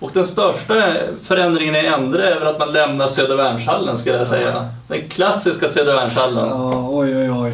[0.00, 4.68] Och den största förändringen i Endre är väl att man lämnar Södervärnshallen skulle jag säga.
[4.88, 6.48] Den klassiska Södervärnshallen.
[6.48, 7.52] Ja, oj, oj, oj.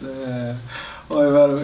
[0.00, 0.56] Det,
[1.08, 1.62] oj vad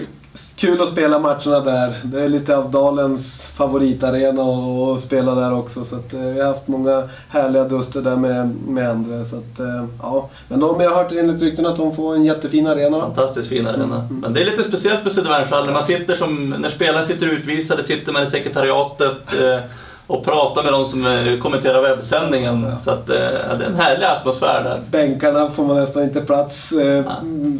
[0.56, 1.94] kul att spela matcherna där.
[2.02, 5.84] Det är lite av Dalens favoritarena att spela där också.
[5.84, 9.24] Så att, eh, vi har haft många härliga duster där med, med Endre.
[9.24, 10.28] Så att, eh, ja.
[10.48, 13.00] Men de, jag har hört enligt rykten att de får en jättefin arena.
[13.00, 14.08] Fantastiskt fin arena.
[14.10, 15.72] Men det är lite speciellt med Södervärnshallen.
[15.72, 19.60] Man sitter som, när spelare sitter utvisade sitter man i sekretariatet eh,
[20.10, 22.66] och pratar med de som kommenterar webbsändningen.
[22.84, 24.80] Så att, eh, det är en härlig atmosfär där.
[24.90, 26.72] Bänkarna får man nästan inte plats.
[26.72, 27.04] Eh,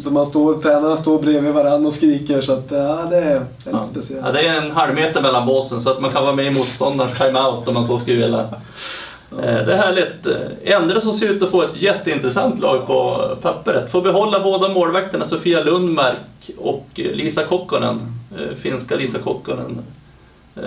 [0.01, 2.41] Så man står, tränarna står bredvid varandra och skriker.
[2.41, 3.85] Så att, ja, det är, lite Ja.
[3.91, 4.25] speciellt.
[4.25, 6.49] Ja, det är en halv meter mellan båsen så att man kan vara med i
[6.51, 8.39] motståndarens timeout om man så skulle vilja.
[8.39, 10.27] Eh, Det är härligt.
[10.63, 13.91] Endre som ser ut att få ett jätteintressant lag på pappret.
[13.91, 17.99] Får behålla båda målvakterna Sofia Lundmark och Lisa Kokkonen.
[18.39, 19.77] eh, Finska Lisa Kokkonen.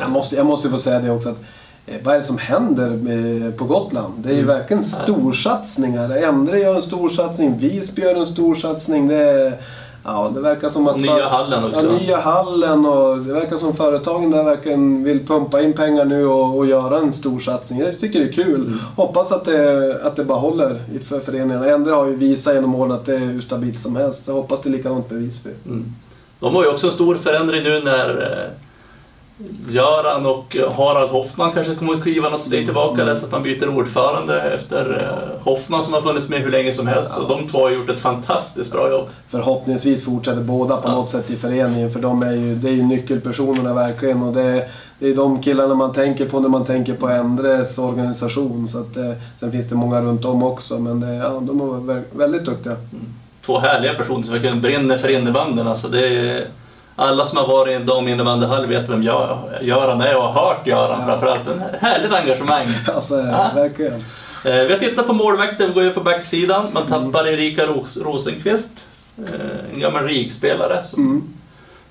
[0.00, 1.38] Jag måste, jag måste få säga det också att
[2.04, 4.14] vad är det som händer på Gotland?
[4.16, 6.16] Det är ju verkligen storsatsningar.
[6.16, 9.08] Endre gör en storsatsning, Visby gör en storsatsning.
[9.08, 9.56] Det, är-
[10.04, 10.94] ja, det verkar som att...
[10.94, 11.86] Och nya hallen också.
[11.86, 16.26] Ja, nya hallen och det verkar som företagen där verkligen vill pumpa in pengar nu
[16.26, 17.80] och, och göra en storsatsning.
[17.80, 18.60] Jag tycker det är kul.
[18.60, 18.80] Mm.
[18.96, 21.66] Hoppas att det, att det bara håller i för föreningarna.
[21.70, 24.22] Endre har ju visat genom åren att det är hur stabilt som helst.
[24.26, 25.50] Jag hoppas det är likadant med Visby.
[25.66, 25.84] Mm.
[26.40, 28.50] De har ju också en stor förändring nu när eh,
[29.68, 33.42] Göran och Harald Hoffman kanske kommer att kliva något steg tillbaka där så att man
[33.42, 37.16] byter ordförande efter eh, Hoffman som har funnits med hur länge som helst.
[37.18, 39.08] Och de två har gjort ett fantastiskt bra jobb.
[39.28, 40.92] förhoppningsvis fortsätter båda på Ja.
[40.94, 41.90] något sätt i föreningen.
[41.92, 44.22] För de är ju, det är ju nyckelpersonerna verkligen.
[44.22, 44.68] Och det,
[44.98, 48.68] det är de killarna man tänker på när man tänker på Endres organisation.
[48.68, 50.78] Så att, eh, sen finns det många runt om också.
[50.78, 52.76] Men det, ja, de är vä- väldigt duktiga.
[53.46, 55.66] Två härliga personer som verkligen brinner för innebandyn.
[55.66, 56.46] Alltså det är,
[56.96, 60.66] alla som har varit i en daminnebandyhall vet vem Gö- Göran är och har hört
[60.66, 61.06] Göran Ja.
[61.06, 61.48] framförallt.
[61.48, 62.68] En härligt engagemang.
[62.94, 63.50] Alltså, Ja.
[63.54, 63.94] verkligen.
[64.44, 66.66] Eh, vi har tittat på målvakten, vi går ju på backsidan.
[66.72, 68.70] Man tappar Erika Ros- Rosenqvist,
[69.18, 69.24] eh,
[69.74, 71.22] en gammal RIG-spelare som Mm.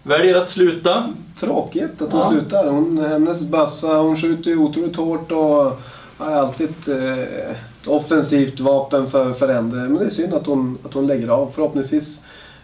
[0.04, 1.14] väljer att sluta.
[1.40, 2.30] Tråkigt att hon Ja.
[2.30, 2.68] slutar.
[2.70, 5.80] Hon, hennes bössa, hon skjuter ju otroligt hårt och
[6.18, 9.80] har alltid ett, eh, ett offensivt vapen för, för Endre.
[9.80, 11.52] Men det är synd att hon, att hon lägger av.
[11.56, 12.22] Förhoppningsvis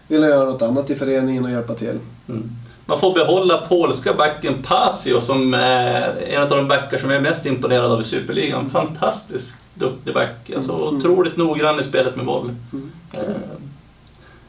[0.08, 1.98] vill hon göra något annat i föreningen och hjälpa till.
[2.30, 2.50] Mm.
[2.86, 7.22] Man får behålla polska backen Pasio som är en av de backar som jag är
[7.22, 8.70] mest imponerad av i Superligan.
[8.70, 10.50] Fantastiskt duktig back.
[10.56, 10.96] Alltså Mm.
[10.96, 12.54] otroligt noggrann i spelet med boll.
[12.72, 12.90] Mm.
[13.12, 13.20] Eh,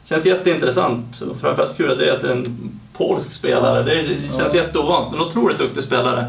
[0.06, 1.22] känns jätteintressant.
[1.22, 3.84] Och framförallt kul att det är att en polsk spelare.
[3.84, 4.03] Det
[4.38, 4.59] känns Ja.
[4.64, 6.25] jätteovant, men otroligt duktig spelare.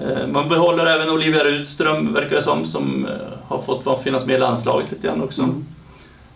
[0.00, 3.12] Eh, Man behåller även Olivia Rudström, verkar det som, som eh,
[3.48, 5.42] har fått finnas med i landslaget lite grann också.
[5.42, 5.64] Mm.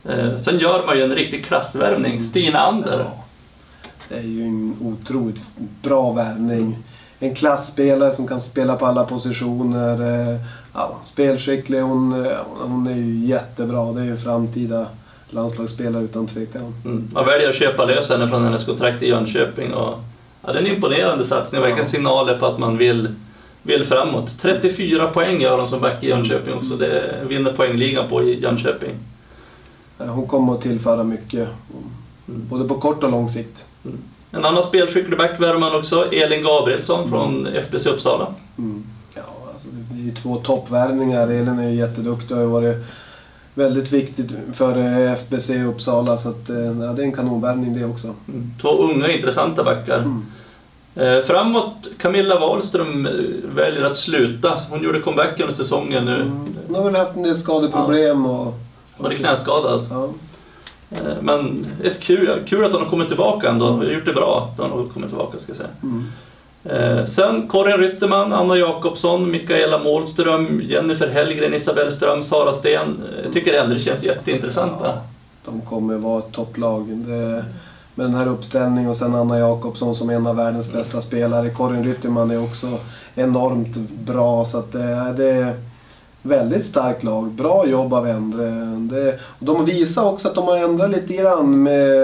[0.08, 2.24] Eh, Sen gör man ju en riktig klassvärvning.
[2.24, 2.98] Stina Ander.
[2.98, 3.23] Ja.
[4.08, 5.42] Det är ju en otroligt
[5.82, 6.76] bra värvning.
[7.18, 10.30] En klassspelare som kan spela på alla positioner.
[10.32, 10.40] eh,
[10.76, 11.80] Ja, spelskicklig.
[11.80, 13.92] Hon, eh, hon är ju jättebra.
[13.92, 14.86] Det är ju framtida
[15.30, 16.74] landslagsspelare utan tvekan.
[16.84, 17.08] Mm.
[17.12, 19.74] Man väljer att köpa lös henne från hennes kontrakt i Jönköping.
[19.74, 19.98] Och,
[20.46, 21.60] ja, det är en imponerande satsning.
[21.60, 21.90] Verkligen Ja.
[21.90, 23.14] signaler på att man vill,
[23.62, 24.38] vill framåt.
[24.40, 26.76] 34 poäng gör hon som back i Jönköping också.
[26.76, 28.94] Det vinner poängligan på i Jönköping.
[29.98, 31.48] Hon kommer att tillföra mycket.
[32.28, 32.48] Mm.
[32.48, 33.64] Både på kort och lång sikt.
[34.30, 36.12] En annan spelskicklig back värvar man också.
[36.12, 38.26] Elin Gabrielsson från FBC Uppsala.
[38.58, 38.84] Mm.
[39.14, 41.28] Ja, alltså, det är ju två toppvärvningar.
[41.28, 42.76] Elin är ju jätteduktig och har varit
[43.54, 46.18] väldigt viktigt för eh, FBC Uppsala.
[46.18, 48.06] Så att, eh, ja, det är en kanonvärvning det också.
[48.28, 48.50] Mm.
[48.60, 49.98] Två unga intressanta backar.
[49.98, 50.24] Mm.
[50.94, 53.08] Eh, framåt, Camilla Wahlström
[53.54, 54.58] väljer att sluta.
[54.70, 56.14] Hon gjorde comeback under säsongen nu.
[56.14, 56.54] Mm.
[56.66, 58.54] Hon har väl haft en del skadeproblem och...
[58.96, 59.86] Var det knäskadad.
[59.90, 60.08] Ja.
[60.94, 63.66] Eh, Men ett kul, kul att hon har kommit tillbaka ändå.
[63.70, 65.68] Har gjort det bra att hon har kommit tillbaka ska jag säga.
[65.82, 66.04] Mm.
[66.64, 73.02] Eh, sen Karin Rytterman, Anna Jakobsson, Mikaela Målström, Jennifer Hellgren, Isabelle Ström, Sara Sten.
[73.18, 74.86] Eh, Jag tycker det ändå känns jätteintressanta.
[74.86, 74.94] Ja,
[75.44, 76.86] de kommer vara ett topplag.
[76.88, 77.44] Det,
[77.96, 81.48] med den här uppställningen och sen Anna Jakobsson som är en av världens bästa spelare.
[81.56, 82.78] Karin Rytterman är också
[83.14, 83.76] enormt
[84.06, 84.44] bra.
[84.44, 85.54] Så att det, det är
[86.24, 87.30] väldigt starkt lag.
[87.30, 88.50] Bra jobb av Endre.
[88.76, 91.98] Det, de visar också att de har ändrat lite grann med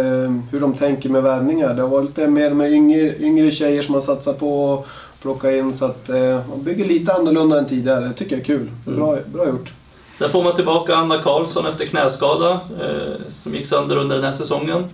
[0.50, 1.74] hur de tänker med värvningar.
[1.74, 5.56] Det har varit lite mer med yngre, yngre tjejer som har satsat på att plocka
[5.56, 5.74] in.
[5.74, 8.00] Så att eh, de bygger lite annorlunda än tidigare.
[8.08, 8.70] Det tycker jag är kul.
[8.86, 9.72] Bra, bra gjort.
[10.18, 13.12] Sen får man tillbaka Anna Karlsson efter knäskada eh,
[13.42, 14.84] som gick sönder under den här säsongen.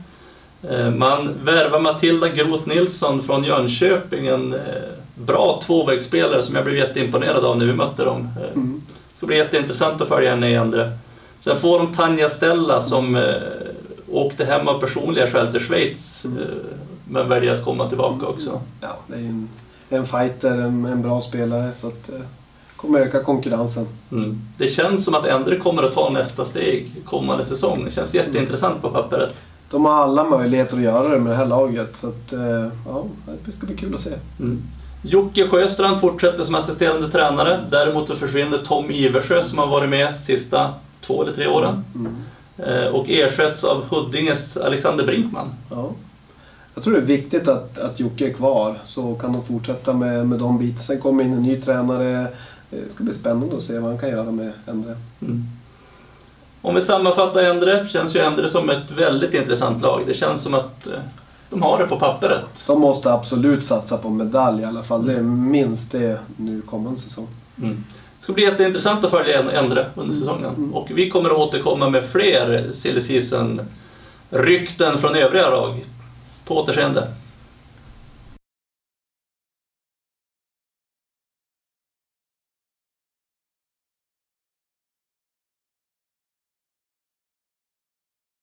[0.70, 4.60] Eh, man värvar Matilda Groth Nilsson från Jönköping, en eh,
[5.14, 8.28] bra tvåvägsspelare som jag blev jätteimponerad av när vi mötte dem.
[8.42, 8.82] Eh, Mm.
[9.16, 10.92] Det ska bli jätteintressant att följa henne i andra.
[11.40, 13.22] Sen får de Tanja Stella som eh,
[14.10, 16.24] åkte hem av personliga skäl till Schweiz.
[16.24, 16.30] Eh,
[17.08, 18.60] men väljer att komma tillbaka också.
[18.80, 19.48] Ja, det är en
[19.88, 21.72] en fighter, en, en bra spelare.
[21.76, 22.20] Så att eh,
[22.76, 23.86] kommer öka konkurrensen.
[24.12, 24.40] Mm.
[24.58, 27.84] Det känns som att Endre kommer att ta nästa steg kommande säsong.
[27.84, 29.30] Det känns jätteintressant på pappret.
[29.70, 31.96] De har alla möjligheter att göra det med det här laget.
[31.96, 33.04] Så att, eh, ja,
[33.44, 34.12] det ska bli kul att se.
[34.40, 34.62] Mm.
[35.02, 37.64] Jocke Sjöstrand fortsätter som assisterande tränare.
[37.70, 41.84] Däremot så försvinner Tom Iversjö som har varit med sista två eller tre åren.
[41.94, 42.14] Mm.
[42.58, 45.48] Eh, Och ersätts av Huddinges Alexander Brinkman.
[45.70, 45.90] Ja.
[46.74, 50.26] Jag tror det är viktigt att, att Jocke är kvar så kan de fortsätta med,
[50.28, 50.82] med de bitarna.
[50.82, 52.26] Sen kommer in en ny tränare.
[52.70, 54.96] Det ska bli spännande att se vad han kan göra med Endre.
[55.22, 55.42] Mm.
[56.62, 60.02] Om vi sammanfattar Endre, känns ju Endre som ett väldigt intressant lag.
[60.06, 60.92] Det känns som att eh,
[61.50, 62.64] de har det på pappret.
[62.66, 65.06] De måste absolut satsa på medalj i alla fall.
[65.06, 67.26] Det är minst det nu kommande säsong.
[67.58, 67.84] Mm.
[68.18, 70.54] Det ska bli jätteintressant att följa Endre under säsongen.
[70.56, 70.74] Mm.
[70.74, 73.60] Och vi kommer att återkomma med fler silly season
[74.30, 75.84] rykten från övriga lag.
[76.44, 77.08] På återseende.